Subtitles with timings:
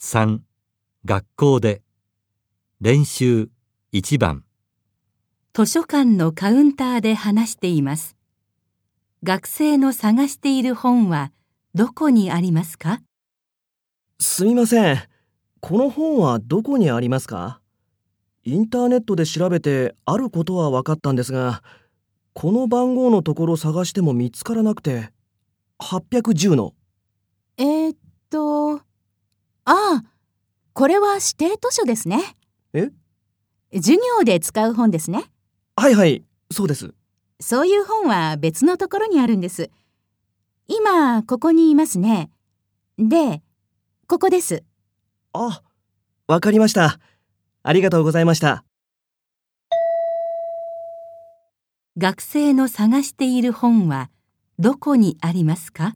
[0.00, 0.38] 3
[1.04, 1.82] 学校で
[2.80, 3.50] 練習
[3.92, 4.44] 1番
[5.52, 8.16] 図書館のカウンターで話しています。
[9.24, 11.32] 学生の探している本は
[11.74, 13.00] どこにありますか？
[14.20, 15.02] すみません。
[15.58, 17.60] この本はどこにありますか？
[18.44, 21.64] インターネットで調べてあることは分かったんですが、
[22.34, 25.10] この番号のところ探しても見つからなくて、
[25.80, 26.74] 810の。
[27.56, 27.96] えー、っ
[28.30, 28.80] と、
[30.78, 32.36] これは指定図書ですね。
[32.72, 32.92] え？
[33.74, 35.24] 授業で使う本ですね。
[35.74, 36.94] はいはい、そうです。
[37.40, 39.72] そういう本は別のところにあるんです。
[40.68, 42.30] 今、ここにいますね。
[42.96, 43.42] で、
[44.06, 44.62] ここです。
[45.32, 45.62] あ、
[46.28, 47.00] わかりました。
[47.64, 48.64] ありがとうございました。
[51.96, 54.10] 学生の探している本は
[54.60, 55.94] どこにありますか？